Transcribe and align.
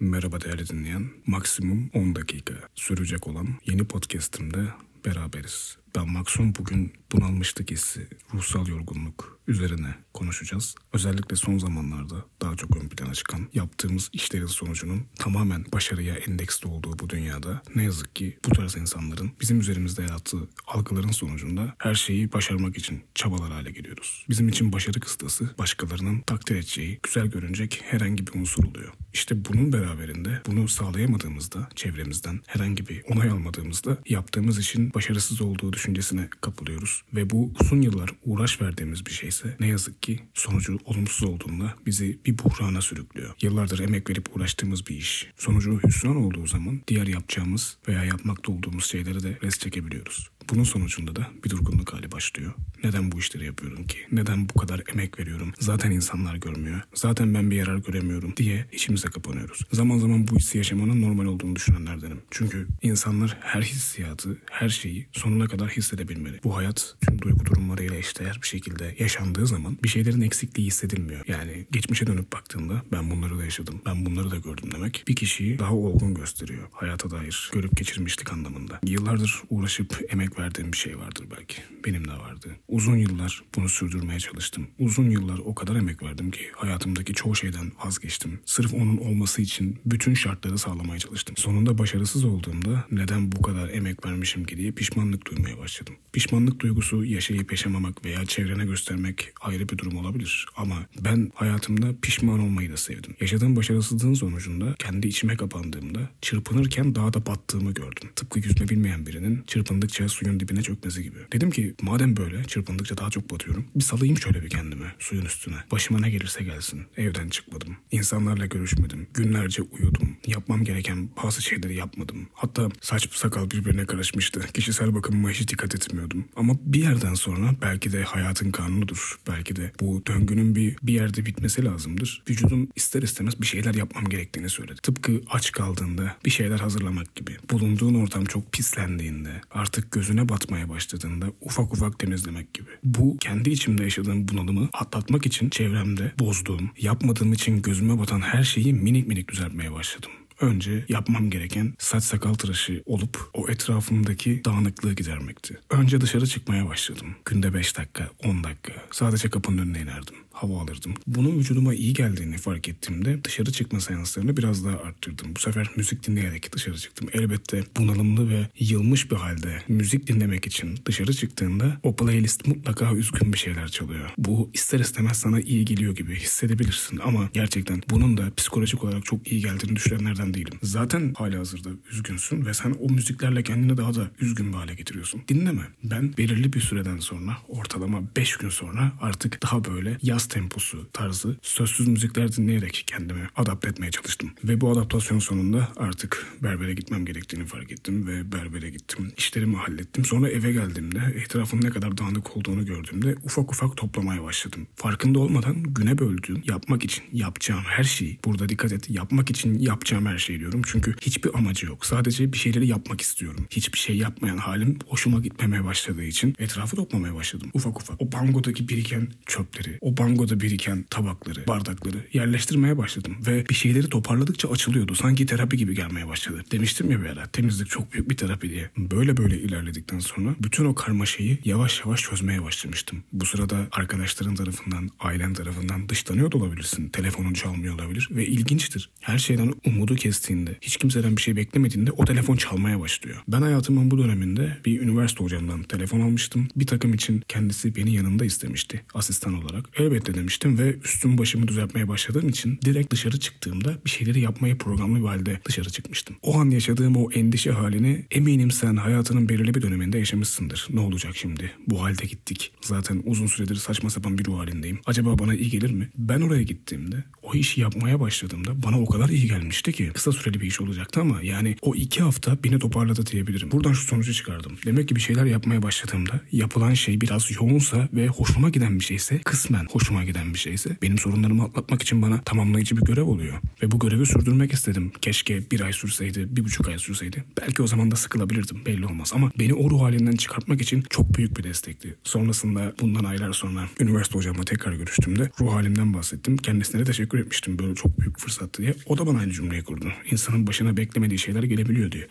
Merhaba 0.00 0.40
değerli 0.40 0.68
dinleyen. 0.68 1.08
Maksimum 1.26 1.90
10 1.94 2.16
dakika 2.16 2.54
sürecek 2.74 3.28
olan 3.28 3.48
yeni 3.66 3.84
podcast'imde 3.84 4.58
beraberiz. 5.06 5.78
Ben 5.96 6.08
Maksum 6.08 6.54
bugün 6.58 6.92
bunalmışlık 7.12 7.70
hissi, 7.70 8.08
ruhsal 8.34 8.68
yorgunluk 8.68 9.38
üzerine 9.48 9.94
konuşacağız. 10.14 10.74
Özellikle 10.92 11.36
son 11.36 11.58
zamanlarda 11.58 12.14
daha 12.42 12.56
çok 12.56 12.76
ön 12.76 12.88
plana 12.88 13.14
çıkan 13.14 13.48
yaptığımız 13.54 14.10
işlerin 14.12 14.46
sonucunun 14.46 15.02
tamamen 15.18 15.64
başarıya 15.72 16.14
endeksli 16.14 16.68
olduğu 16.68 16.98
bu 16.98 17.10
dünyada 17.10 17.62
ne 17.74 17.84
yazık 17.84 18.16
ki 18.16 18.38
bu 18.44 18.50
tarz 18.50 18.76
insanların 18.76 19.30
bizim 19.40 19.60
üzerimizde 19.60 20.02
yarattığı 20.02 20.48
algıların 20.66 21.10
sonucunda 21.10 21.74
her 21.78 21.94
şeyi 21.94 22.32
başarmak 22.32 22.78
için 22.78 23.04
çabalar 23.14 23.52
hale 23.52 23.70
geliyoruz. 23.70 24.24
Bizim 24.28 24.48
için 24.48 24.72
başarı 24.72 25.00
kıstası 25.00 25.50
başkalarının 25.58 26.20
takdir 26.20 26.56
edeceği, 26.56 27.00
güzel 27.02 27.26
görünecek 27.26 27.82
herhangi 27.84 28.26
bir 28.26 28.40
unsur 28.40 28.64
oluyor. 28.64 28.92
İşte 29.12 29.44
bunun 29.44 29.72
beraberinde 29.72 30.42
bunu 30.46 30.68
sağlayamadığımızda 30.68 31.68
çevremizden 31.74 32.40
herhangi 32.46 32.88
bir 32.88 33.02
onay 33.08 33.28
almadığımızda 33.28 33.98
yaptığımız 34.08 34.58
işin 34.58 34.94
başarısız 34.94 35.40
olduğu 35.40 35.72
düşüncesine 35.86 36.28
kapılıyoruz. 36.40 37.02
Ve 37.14 37.30
bu 37.30 37.52
uzun 37.60 37.82
yıllar 37.82 38.10
uğraş 38.24 38.60
verdiğimiz 38.62 39.06
bir 39.06 39.10
şeyse 39.10 39.56
ne 39.60 39.66
yazık 39.66 40.02
ki 40.02 40.20
sonucu 40.34 40.78
olumsuz 40.84 41.28
olduğunda 41.28 41.74
bizi 41.86 42.18
bir 42.26 42.38
buhrana 42.38 42.80
sürüklüyor. 42.80 43.34
Yıllardır 43.42 43.78
emek 43.78 44.10
verip 44.10 44.36
uğraştığımız 44.36 44.86
bir 44.86 44.96
iş. 44.96 45.26
Sonucu 45.36 45.80
hüsran 45.86 46.16
olduğu 46.16 46.46
zaman 46.46 46.80
diğer 46.88 47.06
yapacağımız 47.06 47.76
veya 47.88 48.04
yapmakta 48.04 48.52
olduğumuz 48.52 48.86
şeylere 48.86 49.22
de 49.22 49.38
res 49.42 49.58
çekebiliyoruz. 49.58 50.30
Bunun 50.50 50.64
sonucunda 50.64 51.16
da 51.16 51.26
bir 51.44 51.50
durgunluk 51.50 51.92
hali 51.92 52.12
başlıyor. 52.12 52.52
Neden 52.84 53.12
bu 53.12 53.18
işleri 53.18 53.44
yapıyorum 53.44 53.86
ki? 53.86 53.98
Neden 54.12 54.48
bu 54.48 54.58
kadar 54.60 54.82
emek 54.92 55.18
veriyorum? 55.18 55.52
Zaten 55.60 55.90
insanlar 55.90 56.36
görmüyor. 56.36 56.80
Zaten 56.94 57.34
ben 57.34 57.50
bir 57.50 57.56
yarar 57.56 57.76
göremiyorum 57.76 58.34
diye 58.36 58.66
içimize 58.72 59.08
kapanıyoruz. 59.08 59.60
Zaman 59.72 59.98
zaman 59.98 60.28
bu 60.28 60.36
hissi 60.36 60.58
yaşamanın 60.58 61.02
normal 61.02 61.24
olduğunu 61.24 61.56
düşünenlerdenim. 61.56 62.20
Çünkü 62.30 62.66
insanlar 62.82 63.38
her 63.40 63.62
hissiyatı, 63.62 64.38
her 64.50 64.68
şeyi 64.68 65.06
sonuna 65.12 65.46
kadar 65.46 65.68
hissedebilmeli. 65.68 66.40
Bu 66.44 66.56
hayat 66.56 66.96
tüm 67.00 67.22
duygu 67.22 67.46
durumlarıyla 67.46 67.96
eşdeğer 67.96 68.38
bir 68.42 68.46
şekilde 68.46 68.96
yaşandığı 68.98 69.46
zaman 69.46 69.78
bir 69.82 69.88
şeylerin 69.88 70.20
eksikliği 70.20 70.66
hissedilmiyor. 70.66 71.20
Yani 71.28 71.66
geçmişe 71.72 72.06
dönüp 72.06 72.32
baktığında 72.32 72.82
ben 72.92 73.10
bunları 73.10 73.38
da 73.38 73.44
yaşadım, 73.44 73.80
ben 73.86 74.06
bunları 74.06 74.30
da 74.30 74.36
gördüm 74.36 74.70
demek 74.74 75.04
bir 75.08 75.16
kişiyi 75.16 75.58
daha 75.58 75.74
olgun 75.74 76.14
gösteriyor. 76.14 76.68
Hayata 76.72 77.10
dair 77.10 77.50
görüp 77.52 77.76
geçirmişlik 77.76 78.32
anlamında. 78.32 78.80
Yıllardır 78.86 79.42
uğraşıp 79.50 80.00
emek 80.08 80.35
verdiğim 80.38 80.72
bir 80.72 80.76
şey 80.76 80.98
vardır 80.98 81.26
belki. 81.36 81.56
Benim 81.84 82.08
de 82.08 82.12
vardı. 82.12 82.56
Uzun 82.68 82.96
yıllar 82.96 83.42
bunu 83.56 83.68
sürdürmeye 83.68 84.20
çalıştım. 84.20 84.66
Uzun 84.78 85.10
yıllar 85.10 85.38
o 85.38 85.54
kadar 85.54 85.76
emek 85.76 86.02
verdim 86.02 86.30
ki 86.30 86.40
hayatımdaki 86.56 87.12
çoğu 87.12 87.36
şeyden 87.36 87.72
vazgeçtim. 87.84 88.40
Sırf 88.46 88.74
onun 88.74 88.96
olması 88.96 89.42
için 89.42 89.78
bütün 89.86 90.14
şartları 90.14 90.58
sağlamaya 90.58 90.98
çalıştım. 90.98 91.36
Sonunda 91.36 91.78
başarısız 91.78 92.24
olduğumda 92.24 92.84
neden 92.90 93.32
bu 93.32 93.42
kadar 93.42 93.68
emek 93.68 94.06
vermişim 94.06 94.44
ki 94.44 94.56
diye 94.56 94.72
pişmanlık 94.72 95.26
duymaya 95.26 95.58
başladım. 95.58 95.94
Pişmanlık 96.12 96.60
duygusu 96.60 97.04
yaşayıp 97.04 97.52
yaşamamak 97.52 98.04
veya 98.04 98.26
çevrene 98.26 98.64
göstermek 98.64 99.32
ayrı 99.40 99.68
bir 99.68 99.78
durum 99.78 99.96
olabilir. 99.96 100.46
Ama 100.56 100.76
ben 101.00 101.32
hayatımda 101.34 101.94
pişman 102.02 102.40
olmayı 102.40 102.72
da 102.72 102.76
sevdim. 102.76 103.14
Yaşadığım 103.20 103.56
başarısızlığın 103.56 104.14
sonucunda 104.14 104.74
kendi 104.78 105.08
içime 105.08 105.36
kapandığımda 105.36 106.10
çırpınırken 106.20 106.94
daha 106.94 107.12
da 107.12 107.26
battığımı 107.26 107.74
gördüm. 107.74 108.08
Tıpkı 108.16 108.38
yüzme 108.38 108.68
bilmeyen 108.68 109.06
birinin 109.06 109.44
çırpındıkça 109.46 110.04
suyun 110.26 110.40
dibine 110.40 110.62
çökmesi 110.62 111.02
gibi. 111.02 111.18
Dedim 111.32 111.50
ki 111.50 111.74
madem 111.82 112.16
böyle 112.16 112.44
çırpındıkça 112.44 112.98
daha 112.98 113.10
çok 113.10 113.30
batıyorum. 113.30 113.66
Bir 113.74 113.84
salayım 113.84 114.18
şöyle 114.18 114.42
bir 114.42 114.50
kendimi 114.50 114.86
suyun 114.98 115.24
üstüne. 115.24 115.54
Başıma 115.72 116.00
ne 116.00 116.10
gelirse 116.10 116.44
gelsin. 116.44 116.82
Evden 116.96 117.28
çıkmadım. 117.28 117.76
İnsanlarla 117.92 118.46
görüşmedim. 118.46 119.06
Günlerce 119.14 119.62
uyudum. 119.62 120.16
Yapmam 120.26 120.64
gereken 120.64 121.08
bazı 121.24 121.42
şeyleri 121.42 121.74
yapmadım. 121.74 122.28
Hatta 122.32 122.68
saç 122.80 123.08
sakal 123.12 123.50
birbirine 123.50 123.86
karışmıştı. 123.86 124.40
Kişisel 124.54 124.94
bakımıma 124.94 125.30
hiç 125.30 125.48
dikkat 125.48 125.74
etmiyordum. 125.74 126.24
Ama 126.36 126.52
bir 126.60 126.80
yerden 126.80 127.14
sonra 127.14 127.54
belki 127.62 127.92
de 127.92 128.02
hayatın 128.02 128.50
kanunudur. 128.50 129.18
Belki 129.28 129.56
de 129.56 129.72
bu 129.80 130.02
döngünün 130.06 130.54
bir, 130.54 130.76
bir 130.82 130.92
yerde 130.92 131.26
bitmesi 131.26 131.64
lazımdır. 131.64 132.22
Vücudum 132.30 132.68
ister 132.76 133.02
istemez 133.02 133.40
bir 133.40 133.46
şeyler 133.46 133.74
yapmam 133.74 134.04
gerektiğini 134.04 134.48
söyledi. 134.48 134.80
Tıpkı 134.82 135.20
aç 135.30 135.52
kaldığında 135.52 136.16
bir 136.24 136.30
şeyler 136.30 136.58
hazırlamak 136.58 137.14
gibi. 137.14 137.36
Bulunduğun 137.50 137.94
ortam 137.94 138.24
çok 138.24 138.52
pislendiğinde, 138.52 139.40
artık 139.50 139.92
gözüne 140.16 140.28
batmaya 140.28 140.68
başladığında 140.68 141.26
ufak 141.40 141.72
ufak 141.72 141.98
temizlemek 141.98 142.54
gibi. 142.54 142.70
Bu 142.84 143.16
kendi 143.20 143.50
içimde 143.50 143.82
yaşadığım 143.82 144.28
bunalımı 144.28 144.68
atlatmak 144.72 145.26
için 145.26 145.50
çevremde 145.50 146.12
bozduğum, 146.18 146.70
yapmadığım 146.78 147.32
için 147.32 147.62
gözüme 147.62 147.98
batan 147.98 148.20
her 148.20 148.44
şeyi 148.44 148.72
minik 148.72 149.06
minik 149.06 149.28
düzeltmeye 149.30 149.72
başladım. 149.72 150.10
Önce 150.40 150.84
yapmam 150.88 151.30
gereken 151.30 151.74
saç 151.78 152.04
sakal 152.04 152.34
tıraşı 152.34 152.82
olup 152.86 153.30
o 153.34 153.48
etrafımdaki 153.48 154.44
dağınıklığı 154.44 154.92
gidermekti. 154.94 155.58
Önce 155.70 156.00
dışarı 156.00 156.26
çıkmaya 156.26 156.68
başladım. 156.68 157.06
Günde 157.24 157.54
5 157.54 157.76
dakika, 157.76 158.08
10 158.24 158.44
dakika. 158.44 158.72
Sadece 158.90 159.30
kapının 159.30 159.58
önüne 159.58 159.80
inerdim 159.80 160.14
hava 160.36 160.60
alırdım. 160.60 160.94
Bunun 161.06 161.38
vücuduma 161.38 161.74
iyi 161.74 161.94
geldiğini 161.94 162.38
fark 162.38 162.68
ettiğimde 162.68 163.24
dışarı 163.24 163.52
çıkma 163.52 163.80
seanslarını 163.80 164.36
biraz 164.36 164.64
daha 164.64 164.76
arttırdım. 164.76 165.36
Bu 165.36 165.40
sefer 165.40 165.70
müzik 165.76 166.06
dinleyerek 166.06 166.52
dışarı 166.52 166.78
çıktım. 166.78 167.08
Elbette 167.12 167.64
bunalımlı 167.76 168.30
ve 168.30 168.48
yılmış 168.58 169.10
bir 169.10 169.16
halde 169.16 169.62
müzik 169.68 170.06
dinlemek 170.06 170.46
için 170.46 170.78
dışarı 170.86 171.14
çıktığında 171.14 171.76
o 171.82 171.96
playlist 171.96 172.46
mutlaka 172.46 172.94
üzgün 172.94 173.32
bir 173.32 173.38
şeyler 173.38 173.68
çalıyor. 173.68 174.10
Bu 174.18 174.50
ister 174.54 174.80
istemez 174.80 175.16
sana 175.16 175.40
iyi 175.40 175.64
geliyor 175.64 175.96
gibi 175.96 176.16
hissedebilirsin 176.16 177.00
ama 177.04 177.30
gerçekten 177.32 177.82
bunun 177.90 178.16
da 178.16 178.34
psikolojik 178.36 178.84
olarak 178.84 179.04
çok 179.04 179.32
iyi 179.32 179.40
geldiğini 179.40 179.76
düşünenlerden 179.76 180.34
değilim. 180.34 180.58
Zaten 180.62 181.14
hala 181.18 181.38
hazırda 181.38 181.68
üzgünsün 181.92 182.46
ve 182.46 182.54
sen 182.54 182.74
o 182.80 182.92
müziklerle 182.92 183.42
kendini 183.42 183.76
daha 183.76 183.94
da 183.94 184.10
üzgün 184.20 184.52
bir 184.52 184.56
hale 184.56 184.74
getiriyorsun. 184.74 185.22
Dinleme. 185.28 185.62
Ben 185.84 186.16
belirli 186.18 186.52
bir 186.52 186.60
süreden 186.60 186.98
sonra 186.98 187.36
ortalama 187.48 188.02
5 188.16 188.36
gün 188.36 188.48
sonra 188.48 188.92
artık 189.00 189.42
daha 189.42 189.64
böyle 189.64 189.98
yaz 190.02 190.25
temposu 190.28 190.88
tarzı 190.92 191.36
sözsüz 191.42 191.88
müzikler 191.88 192.32
dinleyerek 192.32 192.84
kendimi 192.86 193.28
adapte 193.36 193.68
etmeye 193.68 193.90
çalıştım. 193.90 194.30
Ve 194.44 194.60
bu 194.60 194.70
adaptasyon 194.70 195.18
sonunda 195.18 195.68
artık 195.76 196.26
berbere 196.42 196.74
gitmem 196.74 197.06
gerektiğini 197.06 197.46
fark 197.46 197.72
ettim 197.72 198.06
ve 198.06 198.32
berbere 198.32 198.70
gittim. 198.70 199.12
İşlerimi 199.16 199.56
hallettim. 199.56 200.04
Sonra 200.04 200.28
eve 200.28 200.52
geldiğimde 200.52 201.00
etrafın 201.24 201.60
ne 201.60 201.70
kadar 201.70 201.98
dağınık 201.98 202.36
olduğunu 202.36 202.66
gördüğümde 202.66 203.16
ufak 203.24 203.52
ufak 203.52 203.76
toplamaya 203.76 204.22
başladım. 204.22 204.66
Farkında 204.76 205.18
olmadan 205.18 205.62
güne 205.62 205.98
böldüğüm 205.98 206.42
yapmak 206.46 206.84
için 206.84 207.04
yapacağım 207.12 207.62
her 207.66 207.84
şeyi 207.84 208.18
burada 208.24 208.48
dikkat 208.48 208.72
et 208.72 208.90
yapmak 208.90 209.30
için 209.30 209.58
yapacağım 209.58 210.06
her 210.06 210.18
şeyi 210.18 210.40
diyorum. 210.40 210.62
Çünkü 210.66 210.94
hiçbir 211.00 211.34
amacı 211.34 211.66
yok. 211.66 211.86
Sadece 211.86 212.32
bir 212.32 212.38
şeyleri 212.38 212.66
yapmak 212.66 213.00
istiyorum. 213.00 213.46
Hiçbir 213.50 213.78
şey 213.78 213.96
yapmayan 213.96 214.36
halim 214.36 214.78
hoşuma 214.86 215.20
gitmemeye 215.20 215.64
başladığı 215.64 216.04
için 216.04 216.34
etrafı 216.38 216.76
toplamaya 216.76 217.14
başladım. 217.14 217.50
Ufak 217.54 217.80
ufak. 217.80 218.02
O 218.02 218.12
bangodaki 218.12 218.68
biriken 218.68 219.08
çöpleri, 219.26 219.78
o 219.80 219.96
bango 219.96 220.15
bangoda 220.16 220.40
biriken 220.40 220.84
tabakları, 220.90 221.46
bardakları 221.48 221.96
yerleştirmeye 222.12 222.78
başladım. 222.78 223.16
Ve 223.26 223.48
bir 223.48 223.54
şeyleri 223.54 223.88
toparladıkça 223.88 224.50
açılıyordu. 224.50 224.94
Sanki 224.94 225.26
terapi 225.26 225.56
gibi 225.56 225.74
gelmeye 225.74 226.08
başladı. 226.08 226.44
Demiştim 226.50 226.90
ya 226.90 227.02
bir 227.02 227.06
ara 227.06 227.26
temizlik 227.26 227.68
çok 227.68 227.92
büyük 227.92 228.10
bir 228.10 228.16
terapi 228.16 228.50
diye. 228.50 228.70
Böyle 228.78 229.16
böyle 229.16 229.38
ilerledikten 229.38 229.98
sonra 229.98 230.34
bütün 230.40 230.64
o 230.64 230.74
karmaşayı 230.74 231.38
yavaş 231.44 231.80
yavaş 231.80 232.00
çözmeye 232.00 232.42
başlamıştım. 232.42 233.02
Bu 233.12 233.26
sırada 233.26 233.56
arkadaşların 233.72 234.34
tarafından, 234.34 234.90
ailen 235.00 235.34
tarafından 235.34 235.88
dışlanıyor 235.88 236.32
da 236.32 236.36
olabilirsin. 236.36 236.88
Telefonun 236.88 237.32
çalmıyor 237.32 237.74
olabilir 237.74 238.08
ve 238.10 238.26
ilginçtir. 238.26 238.90
Her 239.00 239.18
şeyden 239.18 239.54
umudu 239.66 239.94
kestiğinde, 239.94 240.58
hiç 240.60 240.76
kimseden 240.76 241.16
bir 241.16 241.22
şey 241.22 241.36
beklemediğinde 241.36 241.92
o 241.92 242.04
telefon 242.04 242.36
çalmaya 242.36 242.80
başlıyor. 242.80 243.16
Ben 243.28 243.42
hayatımın 243.42 243.90
bu 243.90 243.98
döneminde 243.98 244.58
bir 244.64 244.80
üniversite 244.80 245.24
hocamdan 245.24 245.62
telefon 245.62 246.00
almıştım. 246.00 246.48
Bir 246.56 246.66
takım 246.66 246.94
için 246.94 247.22
kendisi 247.28 247.76
beni 247.76 247.94
yanında 247.94 248.24
istemişti 248.24 248.82
asistan 248.94 249.34
olarak. 249.34 249.66
Elbette 249.76 250.05
demiştim 250.14 250.58
ve 250.58 250.76
üstüm 250.84 251.18
başımı 251.18 251.48
düzeltmeye 251.48 251.88
başladığım 251.88 252.28
için 252.28 252.58
direkt 252.64 252.92
dışarı 252.92 253.20
çıktığımda 253.20 253.78
bir 253.84 253.90
şeyleri 253.90 254.20
yapmayı 254.20 254.58
programlı 254.58 254.98
bir 254.98 255.06
halde 255.06 255.40
dışarı 255.44 255.70
çıkmıştım. 255.70 256.16
O 256.22 256.38
an 256.38 256.50
yaşadığım 256.50 256.96
o 256.96 257.10
endişe 257.12 257.50
halini 257.50 258.06
eminim 258.10 258.50
sen 258.50 258.76
hayatının 258.76 259.28
belirli 259.28 259.54
bir 259.54 259.62
döneminde 259.62 259.98
yaşamışsındır. 259.98 260.68
Ne 260.70 260.80
olacak 260.80 261.16
şimdi? 261.16 261.52
Bu 261.66 261.82
halde 261.82 262.06
gittik. 262.06 262.52
Zaten 262.60 263.02
uzun 263.04 263.26
süredir 263.26 263.54
saçma 263.54 263.90
sapan 263.90 264.18
bir 264.18 264.24
ruh 264.24 264.38
halindeyim. 264.38 264.80
Acaba 264.86 265.18
bana 265.18 265.34
iyi 265.34 265.50
gelir 265.50 265.70
mi? 265.70 265.90
Ben 265.98 266.20
oraya 266.20 266.42
gittiğimde 266.42 267.04
o 267.22 267.34
işi 267.34 267.60
yapmaya 267.60 268.00
başladığımda 268.00 268.62
bana 268.62 268.80
o 268.80 268.86
kadar 268.86 269.08
iyi 269.08 269.28
gelmişti 269.28 269.72
ki 269.72 269.90
kısa 269.94 270.12
süreli 270.12 270.40
bir 270.40 270.46
iş 270.46 270.60
olacaktı 270.60 271.00
ama 271.00 271.22
yani 271.22 271.56
o 271.62 271.74
iki 271.74 272.02
hafta 272.02 272.38
beni 272.44 272.58
toparladı 272.58 273.06
diyebilirim. 273.06 273.50
Buradan 273.50 273.72
şu 273.72 273.86
sonucu 273.86 274.14
çıkardım. 274.14 274.52
Demek 274.66 274.88
ki 274.88 274.96
bir 274.96 275.00
şeyler 275.00 275.24
yapmaya 275.24 275.62
başladığımda 275.62 276.20
yapılan 276.32 276.74
şey 276.74 277.00
biraz 277.00 277.30
yoğunsa 277.30 277.88
ve 277.92 278.08
hoşuma 278.08 278.50
giden 278.50 278.78
bir 278.78 278.84
şeyse 278.84 279.18
kısmen 279.18 279.66
hoşuma 279.70 279.95
hoşuma 279.96 280.04
giden 280.04 280.34
bir 280.34 280.38
şeyse 280.38 280.76
benim 280.82 280.98
sorunlarımı 280.98 281.44
atlatmak 281.44 281.82
için 281.82 282.02
bana 282.02 282.20
tamamlayıcı 282.20 282.76
bir 282.76 282.82
görev 282.82 283.04
oluyor. 283.04 283.34
Ve 283.62 283.70
bu 283.70 283.78
görevi 283.78 284.06
sürdürmek 284.06 284.52
istedim. 284.52 284.92
Keşke 285.00 285.50
bir 285.50 285.60
ay 285.60 285.72
sürseydi, 285.72 286.36
bir 286.36 286.44
buçuk 286.44 286.68
ay 286.68 286.78
sürseydi. 286.78 287.24
Belki 287.40 287.62
o 287.62 287.66
zaman 287.66 287.90
da 287.90 287.96
sıkılabilirdim 287.96 288.66
belli 288.66 288.86
olmaz. 288.86 289.12
Ama 289.14 289.30
beni 289.38 289.54
o 289.54 289.70
ruh 289.70 289.82
halinden 289.82 290.16
çıkartmak 290.16 290.60
için 290.60 290.84
çok 290.90 291.14
büyük 291.16 291.38
bir 291.38 291.44
destekti. 291.44 291.96
Sonrasında 292.04 292.74
bundan 292.80 293.04
aylar 293.04 293.32
sonra 293.32 293.68
üniversite 293.80 294.18
hocamla 294.18 294.44
tekrar 294.44 294.72
görüştüğümde 294.72 295.30
ruh 295.40 295.52
halimden 295.52 295.94
bahsettim. 295.94 296.36
Kendisine 296.36 296.80
de 296.80 296.84
teşekkür 296.84 297.18
etmiştim 297.18 297.58
böyle 297.58 297.74
çok 297.74 298.00
büyük 298.00 298.20
fırsattı 298.20 298.62
diye. 298.62 298.74
O 298.86 298.98
da 298.98 299.06
bana 299.06 299.18
aynı 299.18 299.32
cümleyi 299.32 299.62
kurdu. 299.62 299.92
İnsanın 300.10 300.46
başına 300.46 300.76
beklemediği 300.76 301.18
şeyler 301.18 301.42
gelebiliyor 301.42 301.92
diye. 301.92 302.08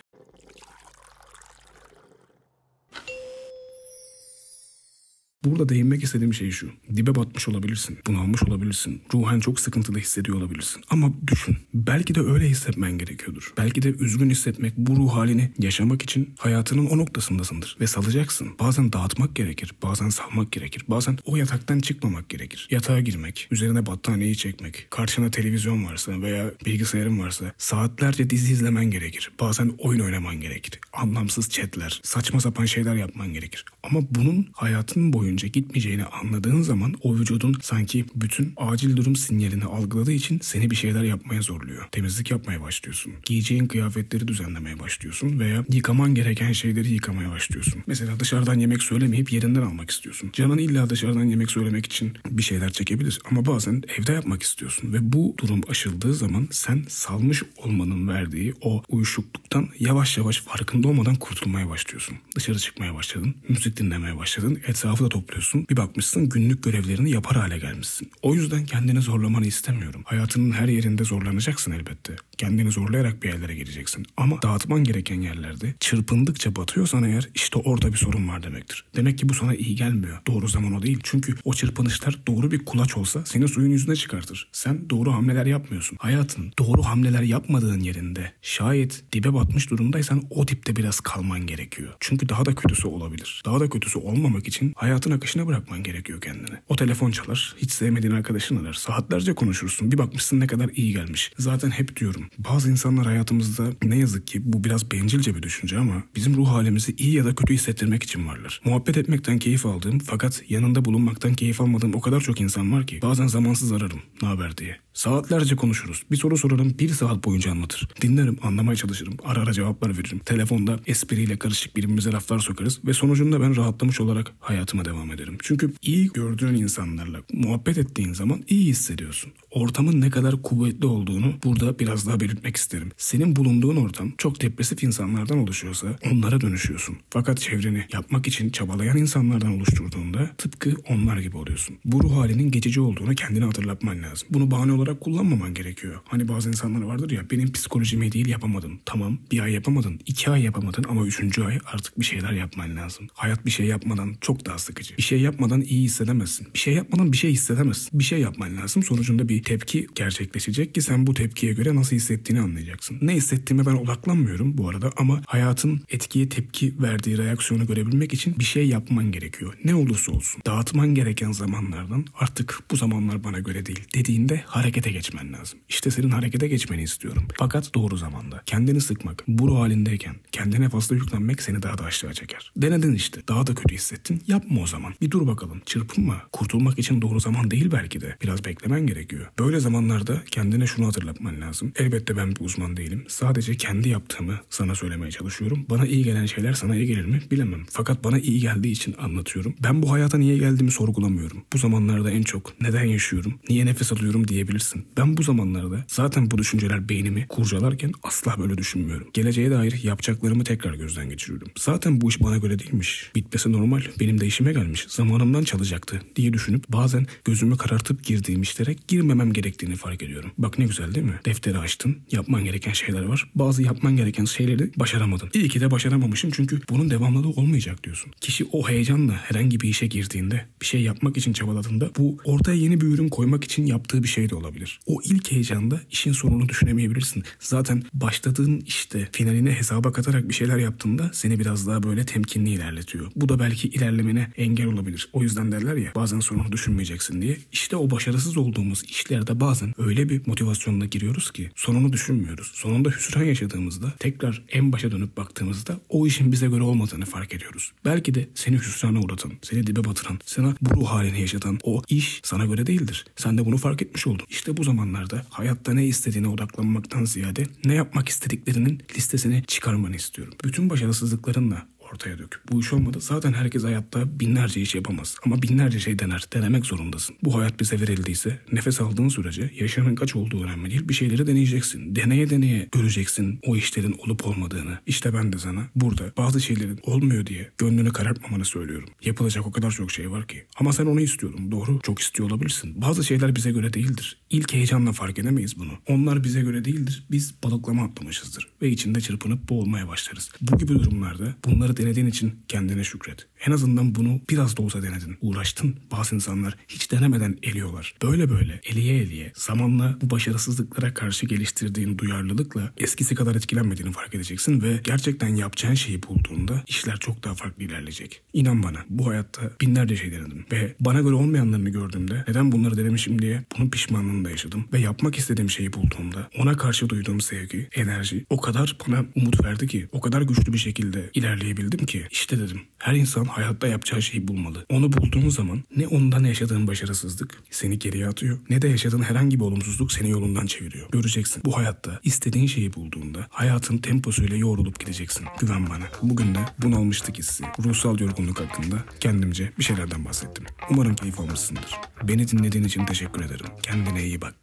Burada 5.46 5.68
değinmek 5.68 6.02
istediğim 6.02 6.34
şey 6.34 6.50
şu. 6.50 6.70
Dibe 6.96 7.14
batmış 7.14 7.48
olabilirsin. 7.48 7.98
Bunalmış 8.06 8.42
olabilirsin. 8.42 9.02
Ruhen 9.14 9.40
çok 9.40 9.60
sıkıntılı 9.60 9.98
hissediyor 9.98 10.38
olabilirsin. 10.38 10.82
Ama 10.90 11.12
düşün. 11.26 11.56
Belki 11.74 12.14
de 12.14 12.20
öyle 12.20 12.48
hissetmen 12.48 12.98
gerekiyordur. 12.98 13.52
Belki 13.56 13.82
de 13.82 13.88
üzgün 13.88 14.30
hissetmek 14.30 14.76
bu 14.76 14.96
ruh 14.96 15.12
halini 15.12 15.52
yaşamak 15.58 16.02
için 16.02 16.34
hayatının 16.38 16.86
o 16.86 16.98
noktasındasındır. 16.98 17.76
Ve 17.80 17.86
salacaksın. 17.86 18.48
Bazen 18.60 18.92
dağıtmak 18.92 19.36
gerekir. 19.36 19.72
Bazen 19.82 20.08
salmak 20.08 20.52
gerekir. 20.52 20.84
Bazen 20.88 21.18
o 21.24 21.36
yataktan 21.36 21.78
çıkmamak 21.78 22.28
gerekir. 22.28 22.68
Yatağa 22.70 23.00
girmek. 23.00 23.48
Üzerine 23.50 23.86
battaniyeyi 23.86 24.36
çekmek. 24.36 24.86
Karşına 24.90 25.30
televizyon 25.30 25.84
varsa 25.84 26.22
veya 26.22 26.50
bilgisayarın 26.66 27.18
varsa 27.18 27.52
saatlerce 27.58 28.30
dizi 28.30 28.52
izlemen 28.52 28.84
gerekir. 28.84 29.32
Bazen 29.40 29.72
oyun 29.78 30.00
oynaman 30.00 30.40
gerekir. 30.40 30.80
Anlamsız 30.92 31.50
chatler. 31.50 32.00
Saçma 32.02 32.40
sapan 32.40 32.64
şeyler 32.64 32.94
yapman 32.94 33.32
gerekir. 33.32 33.64
Ama 33.82 34.00
bunun 34.10 34.48
hayatın 34.52 35.12
boyunca 35.12 35.35
boyunca 35.36 35.48
gitmeyeceğini 35.48 36.04
anladığın 36.04 36.62
zaman 36.62 36.94
o 37.02 37.14
vücudun 37.14 37.56
sanki 37.62 38.04
bütün 38.14 38.52
acil 38.56 38.96
durum 38.96 39.16
sinyalini 39.16 39.64
algıladığı 39.64 40.12
için 40.12 40.38
seni 40.42 40.70
bir 40.70 40.76
şeyler 40.76 41.02
yapmaya 41.02 41.42
zorluyor. 41.42 41.88
Temizlik 41.92 42.30
yapmaya 42.30 42.62
başlıyorsun. 42.62 43.12
Giyeceğin 43.24 43.66
kıyafetleri 43.66 44.28
düzenlemeye 44.28 44.78
başlıyorsun 44.78 45.38
veya 45.38 45.64
yıkaman 45.72 46.14
gereken 46.14 46.52
şeyleri 46.52 46.92
yıkamaya 46.92 47.30
başlıyorsun. 47.30 47.82
Mesela 47.86 48.20
dışarıdan 48.20 48.58
yemek 48.58 48.82
söylemeyip 48.82 49.32
yerinden 49.32 49.62
almak 49.62 49.90
istiyorsun. 49.90 50.30
Canın 50.32 50.58
illa 50.58 50.90
dışarıdan 50.90 51.24
yemek 51.24 51.50
söylemek 51.50 51.86
için 51.86 52.12
bir 52.30 52.42
şeyler 52.42 52.72
çekebilir 52.72 53.18
ama 53.30 53.46
bazen 53.46 53.82
evde 53.98 54.12
yapmak 54.12 54.42
istiyorsun 54.42 54.92
ve 54.92 55.12
bu 55.12 55.34
durum 55.38 55.60
aşıldığı 55.68 56.14
zaman 56.14 56.48
sen 56.50 56.84
salmış 56.88 57.42
olmanın 57.56 58.08
verdiği 58.08 58.54
o 58.60 58.82
uyuşukluktan 58.88 59.68
yavaş 59.78 60.18
yavaş 60.18 60.40
farkında 60.40 60.88
olmadan 60.88 61.14
kurtulmaya 61.14 61.68
başlıyorsun. 61.68 62.16
Dışarı 62.36 62.58
çıkmaya 62.58 62.94
başladın, 62.94 63.34
müzik 63.48 63.76
dinlemeye 63.76 64.16
başladın, 64.16 64.58
etrafı 64.66 65.04
da 65.04 65.08
topluyorsun. 65.26 65.66
Bir 65.70 65.76
bakmışsın 65.76 66.28
günlük 66.28 66.62
görevlerini 66.62 67.10
yapar 67.10 67.36
hale 67.36 67.58
gelmişsin. 67.58 68.10
O 68.22 68.34
yüzden 68.34 68.64
kendini 68.64 69.00
zorlamanı 69.00 69.46
istemiyorum. 69.46 70.02
Hayatının 70.04 70.52
her 70.52 70.68
yerinde 70.68 71.04
zorlanacaksın 71.04 71.72
elbette. 71.72 72.16
Kendini 72.38 72.70
zorlayarak 72.70 73.22
bir 73.22 73.28
yerlere 73.28 73.54
geleceksin. 73.54 74.06
Ama 74.16 74.42
dağıtman 74.42 74.84
gereken 74.84 75.20
yerlerde 75.20 75.74
çırpındıkça 75.80 76.56
batıyorsan 76.56 77.04
eğer 77.04 77.28
işte 77.34 77.58
orada 77.58 77.92
bir 77.92 77.96
sorun 77.96 78.28
var 78.28 78.42
demektir. 78.42 78.84
Demek 78.96 79.18
ki 79.18 79.28
bu 79.28 79.34
sana 79.34 79.54
iyi 79.54 79.76
gelmiyor. 79.76 80.18
Doğru 80.26 80.48
zaman 80.48 80.74
o 80.74 80.82
değil. 80.82 80.98
Çünkü 81.02 81.34
o 81.44 81.54
çırpınışlar 81.54 82.18
doğru 82.28 82.50
bir 82.50 82.64
kulaç 82.64 82.96
olsa 82.96 83.24
seni 83.24 83.48
suyun 83.48 83.70
yüzüne 83.70 83.96
çıkartır. 83.96 84.48
Sen 84.52 84.90
doğru 84.90 85.12
hamleler 85.12 85.46
yapmıyorsun. 85.46 85.98
Hayatın 86.00 86.52
doğru 86.58 86.82
hamleler 86.82 87.22
yapmadığın 87.22 87.80
yerinde 87.80 88.32
şayet 88.42 89.04
dibe 89.12 89.34
batmış 89.34 89.70
durumdaysan 89.70 90.22
o 90.30 90.48
dipte 90.48 90.76
biraz 90.76 91.00
kalman 91.00 91.46
gerekiyor. 91.46 91.94
Çünkü 92.00 92.28
daha 92.28 92.44
da 92.44 92.54
kötüsü 92.54 92.88
olabilir. 92.88 93.42
Daha 93.44 93.60
da 93.60 93.68
kötüsü 93.68 93.98
olmamak 93.98 94.48
için 94.48 94.72
hayatın 94.76 95.05
akışına 95.10 95.46
bırakman 95.46 95.82
gerekiyor 95.82 96.20
kendini. 96.20 96.56
O 96.68 96.76
telefon 96.76 97.10
çalar, 97.10 97.54
hiç 97.58 97.72
sevmediğin 97.72 98.14
arkadaşın 98.14 98.64
arar. 98.64 98.72
Saatlerce 98.72 99.34
konuşursun. 99.34 99.92
Bir 99.92 99.98
bakmışsın 99.98 100.40
ne 100.40 100.46
kadar 100.46 100.70
iyi 100.74 100.92
gelmiş. 100.92 101.32
Zaten 101.38 101.70
hep 101.70 101.96
diyorum. 101.96 102.24
Bazı 102.38 102.70
insanlar 102.70 103.06
hayatımızda 103.06 103.64
ne 103.82 103.98
yazık 103.98 104.26
ki 104.26 104.40
bu 104.44 104.64
biraz 104.64 104.90
bencilce 104.90 105.34
bir 105.34 105.42
düşünce 105.42 105.78
ama 105.78 106.02
bizim 106.16 106.36
ruh 106.36 106.48
halimizi 106.48 106.94
iyi 106.98 107.14
ya 107.14 107.24
da 107.24 107.34
kötü 107.34 107.54
hissettirmek 107.54 108.02
için 108.02 108.26
varlar. 108.26 108.60
Muhabbet 108.64 108.96
etmekten 108.96 109.38
keyif 109.38 109.66
aldığım 109.66 109.98
fakat 109.98 110.42
yanında 110.48 110.84
bulunmaktan 110.84 111.34
keyif 111.34 111.60
almadığım 111.60 111.94
o 111.94 112.00
kadar 112.00 112.20
çok 112.20 112.40
insan 112.40 112.72
var 112.72 112.86
ki 112.86 112.98
bazen 113.02 113.26
zamansız 113.26 113.72
ararım 113.72 114.00
ne 114.22 114.28
haber 114.28 114.56
diye. 114.56 114.76
Saatlerce 114.96 115.56
konuşuruz. 115.56 116.02
Bir 116.10 116.16
soru 116.16 116.36
sorarım 116.36 116.78
bir 116.78 116.88
saat 116.88 117.24
boyunca 117.24 117.50
anlatır. 117.50 117.88
Dinlerim, 118.02 118.38
anlamaya 118.42 118.76
çalışırım. 118.76 119.16
Ara 119.24 119.40
ara 119.40 119.52
cevaplar 119.52 119.98
veririm. 119.98 120.18
Telefonda 120.18 120.80
espriyle 120.86 121.38
karışık 121.38 121.76
birbirimize 121.76 122.12
laflar 122.12 122.38
sokarız 122.38 122.80
ve 122.84 122.92
sonucunda 122.92 123.40
ben 123.40 123.56
rahatlamış 123.56 124.00
olarak 124.00 124.32
hayatıma 124.40 124.84
devam 124.84 124.95
ederim. 125.04 125.38
Çünkü 125.42 125.72
iyi 125.82 126.08
gördüğün 126.14 126.54
insanlarla 126.54 127.18
muhabbet 127.32 127.78
ettiğin 127.78 128.12
zaman 128.12 128.42
iyi 128.48 128.66
hissediyorsun. 128.66 129.32
Ortamın 129.50 130.00
ne 130.00 130.10
kadar 130.10 130.42
kuvvetli 130.42 130.86
olduğunu 130.86 131.34
burada 131.44 131.78
biraz 131.78 132.06
daha 132.06 132.20
belirtmek 132.20 132.56
isterim. 132.56 132.90
Senin 132.96 133.36
bulunduğun 133.36 133.76
ortam 133.76 134.12
çok 134.18 134.42
depresif 134.42 134.82
insanlardan 134.82 135.38
oluşuyorsa 135.38 135.98
onlara 136.12 136.40
dönüşüyorsun. 136.40 136.96
Fakat 137.10 137.40
çevreni 137.40 137.84
yapmak 137.92 138.26
için 138.26 138.50
çabalayan 138.50 138.96
insanlardan 138.96 139.52
oluşturduğunda 139.52 140.30
tıpkı 140.38 140.74
onlar 140.88 141.18
gibi 141.18 141.36
oluyorsun. 141.36 141.76
Bu 141.84 142.02
ruh 142.02 142.16
halinin 142.16 142.50
geçici 142.50 142.80
olduğunu 142.80 143.14
kendine 143.14 143.44
hatırlatman 143.44 144.02
lazım. 144.02 144.28
Bunu 144.30 144.50
bahane 144.50 144.72
olarak 144.72 145.00
kullanmaman 145.00 145.54
gerekiyor. 145.54 146.00
Hani 146.04 146.28
bazı 146.28 146.48
insanlar 146.48 146.82
vardır 146.82 147.10
ya 147.10 147.30
benim 147.30 147.52
psikolojime 147.52 148.12
değil 148.12 148.28
yapamadım. 148.28 148.80
Tamam 148.84 149.18
bir 149.32 149.40
ay 149.40 149.52
yapamadın, 149.52 150.00
iki 150.06 150.30
ay 150.30 150.42
yapamadın 150.42 150.84
ama 150.88 151.06
üçüncü 151.06 151.42
ay 151.42 151.58
artık 151.64 152.00
bir 152.00 152.04
şeyler 152.04 152.32
yapman 152.32 152.76
lazım. 152.76 153.06
Hayat 153.14 153.46
bir 153.46 153.50
şey 153.50 153.66
yapmadan 153.66 154.14
çok 154.20 154.46
daha 154.46 154.58
sıkıcı. 154.58 154.85
Bir 154.98 155.02
şey 155.02 155.20
yapmadan 155.20 155.60
iyi 155.60 155.84
hissedemezsin. 155.84 156.46
Bir 156.54 156.58
şey 156.58 156.74
yapmadan 156.74 157.12
bir 157.12 157.16
şey 157.16 157.32
hissedemezsin. 157.32 157.98
Bir 157.98 158.04
şey 158.04 158.20
yapman 158.20 158.56
lazım. 158.56 158.82
Sonucunda 158.82 159.28
bir 159.28 159.42
tepki 159.42 159.86
gerçekleşecek 159.94 160.74
ki 160.74 160.82
sen 160.82 161.06
bu 161.06 161.14
tepkiye 161.14 161.52
göre 161.52 161.74
nasıl 161.74 161.96
hissettiğini 161.96 162.40
anlayacaksın. 162.40 162.98
Ne 163.02 163.14
hissettiğime 163.14 163.66
ben 163.66 163.74
odaklanmıyorum 163.74 164.58
bu 164.58 164.68
arada 164.68 164.92
ama 164.96 165.22
hayatın 165.26 165.80
etkiye 165.88 166.28
tepki 166.28 166.74
verdiği 166.82 167.18
reaksiyonu 167.18 167.66
görebilmek 167.66 168.14
için 168.14 168.38
bir 168.38 168.44
şey 168.44 168.68
yapman 168.68 169.12
gerekiyor. 169.12 169.54
Ne 169.64 169.74
olursa 169.74 170.12
olsun. 170.12 170.42
Dağıtman 170.46 170.94
gereken 170.94 171.32
zamanlardan 171.32 172.04
artık 172.14 172.58
bu 172.70 172.76
zamanlar 172.76 173.24
bana 173.24 173.38
göre 173.38 173.66
değil 173.66 173.80
dediğinde 173.94 174.42
harekete 174.46 174.90
geçmen 174.90 175.32
lazım. 175.32 175.58
İşte 175.68 175.90
senin 175.90 176.10
harekete 176.10 176.48
geçmeni 176.48 176.82
istiyorum. 176.82 177.28
Fakat 177.38 177.74
doğru 177.74 177.96
zamanda. 177.96 178.42
Kendini 178.46 178.80
sıkmak, 178.80 179.24
bu 179.28 179.48
ruh 179.48 179.58
halindeyken 179.60 180.14
kendine 180.32 180.68
fazla 180.68 180.96
yüklenmek 180.96 181.42
seni 181.42 181.62
daha 181.62 181.78
da 181.78 181.84
aşağı 181.84 182.14
çeker. 182.14 182.52
Denedin 182.56 182.94
işte. 182.94 183.20
Daha 183.28 183.46
da 183.46 183.54
kötü 183.54 183.74
hissettin. 183.74 184.22
Yapma 184.26 184.60
o 184.60 184.66
zaman. 184.66 184.75
Bir 185.02 185.10
dur 185.10 185.26
bakalım. 185.26 185.60
Çırpınma. 185.66 186.22
Kurtulmak 186.32 186.78
için 186.78 187.02
doğru 187.02 187.20
zaman 187.20 187.50
değil 187.50 187.72
belki 187.72 188.00
de. 188.00 188.16
Biraz 188.22 188.44
beklemen 188.44 188.86
gerekiyor. 188.86 189.26
Böyle 189.38 189.60
zamanlarda 189.60 190.22
kendine 190.30 190.66
şunu 190.66 190.86
hatırlatman 190.86 191.40
lazım. 191.40 191.72
Elbette 191.76 192.16
ben 192.16 192.30
bir 192.30 192.40
uzman 192.40 192.76
değilim. 192.76 193.04
Sadece 193.08 193.56
kendi 193.56 193.88
yaptığımı 193.88 194.40
sana 194.50 194.74
söylemeye 194.74 195.10
çalışıyorum. 195.10 195.66
Bana 195.70 195.86
iyi 195.86 196.04
gelen 196.04 196.26
şeyler 196.26 196.52
sana 196.52 196.76
iyi 196.76 196.86
gelir 196.86 197.04
mi 197.04 197.22
bilemem. 197.30 197.60
Fakat 197.70 198.04
bana 198.04 198.18
iyi 198.18 198.40
geldiği 198.40 198.70
için 198.72 198.94
anlatıyorum. 198.98 199.54
Ben 199.62 199.82
bu 199.82 199.92
hayata 199.92 200.18
niye 200.18 200.38
geldiğimi 200.38 200.70
sorgulamıyorum. 200.70 201.44
Bu 201.52 201.58
zamanlarda 201.58 202.10
en 202.10 202.22
çok 202.22 202.60
neden 202.60 202.84
yaşıyorum, 202.84 203.34
niye 203.48 203.66
nefes 203.66 203.92
alıyorum 203.92 204.28
diyebilirsin. 204.28 204.86
Ben 204.96 205.16
bu 205.16 205.22
zamanlarda 205.22 205.84
zaten 205.88 206.30
bu 206.30 206.38
düşünceler 206.38 206.88
beynimi 206.88 207.26
kurcalarken 207.28 207.92
asla 208.02 208.34
böyle 208.38 208.58
düşünmüyorum. 208.58 209.08
Geleceğe 209.14 209.50
dair 209.50 209.80
yapacaklarımı 209.82 210.44
tekrar 210.44 210.74
gözden 210.74 211.08
geçiriyorum. 211.08 211.48
Zaten 211.58 212.00
bu 212.00 212.08
iş 212.08 212.22
bana 212.22 212.36
göre 212.36 212.58
değilmiş. 212.58 213.10
Bitmesi 213.14 213.52
normal. 213.52 213.82
Benim 214.00 214.20
de 214.20 214.26
işime 214.26 214.52
gelmiş. 214.66 214.86
Zamanımdan 214.88 215.44
çalacaktı 215.44 216.00
diye 216.16 216.32
düşünüp 216.32 216.68
bazen 216.68 217.06
gözümü 217.24 217.56
karartıp 217.56 218.04
girdiğim 218.04 218.42
işlere 218.42 218.76
girmemem 218.88 219.32
gerektiğini 219.32 219.76
fark 219.76 220.02
ediyorum. 220.02 220.30
Bak 220.38 220.58
ne 220.58 220.64
güzel 220.64 220.94
değil 220.94 221.06
mi? 221.06 221.20
Defteri 221.24 221.58
açtın. 221.58 221.96
Yapman 222.12 222.44
gereken 222.44 222.72
şeyler 222.72 223.02
var. 223.02 223.30
Bazı 223.34 223.62
yapman 223.62 223.96
gereken 223.96 224.24
şeyleri 224.24 224.70
başaramadın. 224.76 225.30
İyi 225.34 225.48
ki 225.48 225.60
de 225.60 225.70
başaramamışım 225.70 226.30
çünkü 226.30 226.60
bunun 226.70 226.90
devamlılığı 226.90 227.28
olmayacak 227.28 227.84
diyorsun. 227.84 228.12
Kişi 228.20 228.44
o 228.52 228.68
heyecanla 228.68 229.12
herhangi 229.12 229.60
bir 229.60 229.68
işe 229.68 229.86
girdiğinde, 229.86 230.46
bir 230.60 230.66
şey 230.66 230.82
yapmak 230.82 231.16
için 231.16 231.32
çabaladığında 231.32 231.90
bu 231.98 232.18
ortaya 232.24 232.56
yeni 232.56 232.80
bir 232.80 232.86
ürün 232.86 233.08
koymak 233.08 233.44
için 233.44 233.66
yaptığı 233.66 234.02
bir 234.02 234.08
şey 234.08 234.30
de 234.30 234.34
olabilir. 234.34 234.80
O 234.86 235.00
ilk 235.04 235.32
heyecanda 235.32 235.80
işin 235.90 236.12
sonunu 236.12 236.48
düşünemeyebilirsin. 236.48 237.24
Zaten 237.40 237.82
başladığın 237.94 238.62
işte 238.66 239.08
finaline 239.12 239.52
hesaba 239.52 239.92
katarak 239.92 240.28
bir 240.28 240.34
şeyler 240.34 240.58
yaptığında 240.58 241.10
seni 241.12 241.38
biraz 241.38 241.66
daha 241.66 241.82
böyle 241.82 242.06
temkinli 242.06 242.50
ilerletiyor. 242.50 243.06
Bu 243.16 243.28
da 243.28 243.38
belki 243.38 243.68
ilerlemene 243.68 244.32
engel 244.36 244.55
olabilir. 244.64 245.08
O 245.12 245.22
yüzden 245.22 245.52
derler 245.52 245.76
ya 245.76 245.92
bazen 245.94 246.20
sonunu 246.20 246.52
düşünmeyeceksin 246.52 247.22
diye. 247.22 247.38
İşte 247.52 247.76
o 247.76 247.90
başarısız 247.90 248.36
olduğumuz 248.36 248.84
işlerde 248.84 249.40
bazen 249.40 249.74
öyle 249.78 250.08
bir 250.08 250.26
motivasyonla 250.26 250.86
giriyoruz 250.86 251.30
ki 251.30 251.50
sonunu 251.54 251.92
düşünmüyoruz. 251.92 252.50
Sonunda 252.54 252.88
hüsran 252.90 253.24
yaşadığımızda 253.24 253.92
tekrar 253.98 254.42
en 254.48 254.72
başa 254.72 254.92
dönüp 254.92 255.16
baktığımızda 255.16 255.80
o 255.88 256.06
işin 256.06 256.32
bize 256.32 256.46
göre 256.46 256.62
olmadığını 256.62 257.04
fark 257.04 257.34
ediyoruz. 257.34 257.72
Belki 257.84 258.14
de 258.14 258.28
seni 258.34 258.56
hüsrana 258.56 259.00
uğratan, 259.00 259.32
seni 259.42 259.66
dibe 259.66 259.84
batıran, 259.84 260.18
sana 260.26 260.54
bu 260.60 260.80
ruh 260.80 260.86
halini 260.86 261.20
yaşatan 261.20 261.58
o 261.62 261.82
iş 261.88 262.20
sana 262.24 262.46
göre 262.46 262.66
değildir. 262.66 263.04
Sen 263.16 263.38
de 263.38 263.46
bunu 263.46 263.56
fark 263.56 263.82
etmiş 263.82 264.06
oldun. 264.06 264.26
İşte 264.30 264.56
bu 264.56 264.64
zamanlarda 264.64 265.26
hayatta 265.30 265.74
ne 265.74 265.86
istediğine 265.86 266.28
odaklanmaktan 266.28 267.04
ziyade 267.04 267.46
ne 267.64 267.74
yapmak 267.74 268.08
istediklerinin 268.08 268.82
listesini 268.96 269.44
çıkarmanı 269.46 269.96
istiyorum. 269.96 270.34
Bütün 270.44 270.70
başarısızlıklarınla, 270.70 271.66
ortaya 271.92 272.18
dök. 272.18 272.40
Bu 272.52 272.60
iş 272.60 272.72
olmadı. 272.72 272.98
Zaten 273.00 273.32
herkes 273.32 273.64
hayatta 273.64 274.20
binlerce 274.20 274.60
iş 274.60 274.74
yapamaz. 274.74 275.16
Ama 275.26 275.42
binlerce 275.42 275.80
şey 275.80 275.98
dener. 275.98 276.24
Denemek 276.32 276.66
zorundasın. 276.66 277.16
Bu 277.22 277.38
hayat 277.38 277.60
bize 277.60 277.80
verildiyse 277.80 278.38
nefes 278.52 278.80
aldığın 278.80 279.08
sürece 279.08 279.50
yaşamın 279.60 279.94
kaç 279.94 280.16
olduğu 280.16 280.44
önemli 280.44 280.70
değil. 280.70 280.88
Bir 280.88 280.94
şeyleri 280.94 281.26
deneyeceksin. 281.26 281.96
Deneye 281.96 282.30
deneye 282.30 282.68
göreceksin 282.72 283.40
o 283.46 283.56
işlerin 283.56 283.96
olup 283.98 284.26
olmadığını. 284.26 284.78
İşte 284.86 285.14
ben 285.14 285.32
de 285.32 285.38
sana 285.38 285.66
burada 285.76 286.12
bazı 286.16 286.40
şeylerin 286.40 286.80
olmuyor 286.82 287.26
diye 287.26 287.50
gönlünü 287.58 287.92
karartmamanı 287.92 288.44
söylüyorum. 288.44 288.88
Yapılacak 289.04 289.46
o 289.46 289.52
kadar 289.52 289.70
çok 289.70 289.90
şey 289.90 290.10
var 290.10 290.26
ki. 290.26 290.44
Ama 290.60 290.72
sen 290.72 290.86
onu 290.86 291.00
istiyordun. 291.00 291.52
Doğru. 291.52 291.80
Çok 291.82 291.98
istiyor 291.98 292.30
olabilirsin. 292.30 292.80
Bazı 292.82 293.04
şeyler 293.04 293.36
bize 293.36 293.52
göre 293.52 293.72
değildir. 293.72 294.18
İlk 294.30 294.52
heyecanla 294.52 294.92
fark 294.92 295.18
edemeyiz 295.18 295.58
bunu. 295.58 295.72
Onlar 295.88 296.24
bize 296.24 296.40
göre 296.40 296.64
değildir. 296.64 297.06
Biz 297.10 297.34
balıklama 297.44 297.84
atlamışızdır. 297.84 298.48
Ve 298.62 298.68
içinde 298.68 299.00
çırpınıp 299.00 299.48
boğulmaya 299.48 299.88
başlarız. 299.88 300.30
Bu 300.40 300.58
gibi 300.58 300.74
durumlarda 300.74 301.34
bunları 301.44 301.75
denediğin 301.76 302.06
için 302.06 302.34
kendine 302.48 302.84
şükret. 302.84 303.26
En 303.46 303.52
azından 303.52 303.94
bunu 303.94 304.20
biraz 304.30 304.56
da 304.56 304.62
olsa 304.62 304.82
denedin. 304.82 305.16
Uğraştın. 305.20 305.76
Bazı 305.92 306.14
insanlar 306.14 306.56
hiç 306.68 306.92
denemeden 306.92 307.38
eliyorlar. 307.42 307.94
Böyle 308.02 308.30
böyle 308.30 308.60
eliye 308.64 308.96
eliye 308.96 309.32
zamanla 309.34 309.98
bu 310.02 310.10
başarısızlıklara 310.10 310.94
karşı 310.94 311.26
geliştirdiğin 311.26 311.98
duyarlılıkla 311.98 312.72
eskisi 312.76 313.14
kadar 313.14 313.34
etkilenmediğini 313.34 313.92
fark 313.92 314.14
edeceksin 314.14 314.62
ve 314.62 314.80
gerçekten 314.84 315.28
yapacağın 315.28 315.74
şeyi 315.74 316.02
bulduğunda 316.02 316.62
işler 316.66 316.96
çok 316.96 317.24
daha 317.24 317.34
farklı 317.34 317.64
ilerleyecek. 317.64 318.22
İnan 318.32 318.62
bana 318.62 318.78
bu 318.90 319.06
hayatta 319.06 319.42
binlerce 319.60 319.96
şey 319.96 320.12
denedim 320.12 320.44
ve 320.52 320.74
bana 320.80 321.00
göre 321.00 321.14
olmayanlarını 321.14 321.70
gördüğümde 321.70 322.24
neden 322.28 322.52
bunları 322.52 322.76
denemişim 322.76 323.22
diye 323.22 323.44
bunun 323.58 323.70
pişmanlığını 323.70 324.24
da 324.24 324.30
yaşadım 324.30 324.64
ve 324.72 324.78
yapmak 324.78 325.18
istediğim 325.18 325.50
şeyi 325.50 325.72
bulduğumda 325.72 326.28
ona 326.38 326.56
karşı 326.56 326.88
duyduğum 326.88 327.20
sevgi, 327.20 327.68
enerji 327.74 328.26
o 328.30 328.40
kadar 328.40 328.76
bana 328.88 329.04
umut 329.16 329.44
verdi 329.44 329.66
ki 329.66 329.88
o 329.92 330.00
kadar 330.00 330.22
güçlü 330.22 330.52
bir 330.52 330.58
şekilde 330.58 331.10
ilerleyebildim 331.14 331.65
ki 331.70 332.06
işte 332.10 332.38
dedim 332.38 332.60
her 332.78 332.94
insan 332.94 333.24
hayatta 333.24 333.66
yapacağı 333.66 334.02
şeyi 334.02 334.28
bulmalı. 334.28 334.66
Onu 334.68 334.92
bulduğun 334.92 335.28
zaman 335.28 335.64
ne 335.76 335.86
ondan 335.86 336.24
yaşadığın 336.24 336.66
başarısızlık 336.66 337.42
seni 337.50 337.78
geriye 337.78 338.06
atıyor 338.06 338.38
ne 338.50 338.62
de 338.62 338.68
yaşadığın 338.68 339.02
herhangi 339.02 339.40
bir 339.40 339.44
olumsuzluk 339.44 339.92
seni 339.92 340.10
yolundan 340.10 340.46
çeviriyor. 340.46 340.90
Göreceksin 340.90 341.42
bu 341.44 341.56
hayatta 341.56 342.00
istediğin 342.04 342.46
şeyi 342.46 342.74
bulduğunda 342.74 343.26
hayatın 343.30 343.78
temposuyla 343.78 344.36
yoğrulup 344.36 344.80
gideceksin. 344.80 345.26
Güven 345.40 345.70
bana. 345.70 345.84
Bugün 346.02 346.34
de 346.34 346.38
bunalmıştık 346.58 347.18
hissi, 347.18 347.44
ruhsal 347.64 348.00
yorgunluk 348.00 348.40
hakkında 348.40 348.84
kendimce 349.00 349.52
bir 349.58 349.64
şeylerden 349.64 350.04
bahsettim. 350.04 350.44
Umarım 350.70 350.94
keyif 350.94 351.20
almışsındır. 351.20 351.76
Beni 352.02 352.28
dinlediğin 352.28 352.64
için 352.64 352.86
teşekkür 352.86 353.24
ederim. 353.24 353.46
Kendine 353.62 354.04
iyi 354.04 354.20
bak. 354.20 354.34